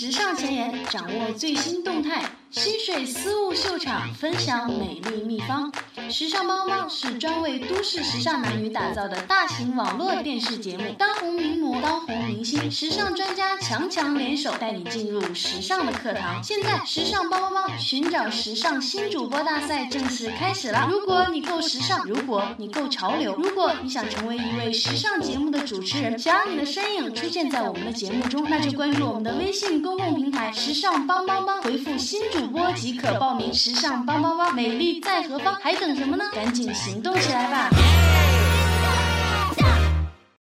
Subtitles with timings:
[0.00, 2.22] 时尚前沿掌握最新动态。
[2.50, 5.70] 溪水丝雾秀场，分享美丽秘方。
[6.08, 16.42] 时尚帮帮是专为都市时尚男女打造的大型网络电视节目，当红名模、当红明星、时尚专家强强联手，带你进入时尚的课堂。
[16.42, 20.88] 现在，时尚帮帮帮寻找时尚新主播大赛正式开始了。
[20.90, 33.52] 如果你够时尚，如果你够潮流，如果你想成为一位时尚节目的主持人，想让你的身影出现在我们的节目中，那就关注我们的微信公共平台“时尚帮帮帮”，回复“新主主播”即可报名。
[33.52, 35.56] 时尚帮帮帮，美丽在何方？
[35.60, 36.24] 还等什么呢？
[36.32, 37.68] 赶紧行动起来吧！